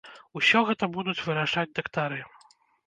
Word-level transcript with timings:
Усё 0.39 0.59
гэта 0.69 0.89
будуць 0.95 1.21
вырашаць 1.29 1.71
дактары. 1.83 2.19